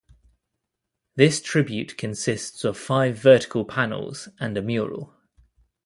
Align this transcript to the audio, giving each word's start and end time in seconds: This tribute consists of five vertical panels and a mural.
This 1.15 1.39
tribute 1.39 1.95
consists 1.95 2.63
of 2.63 2.75
five 2.75 3.17
vertical 3.19 3.65
panels 3.65 4.29
and 4.39 4.57
a 4.57 4.61
mural. 4.63 5.13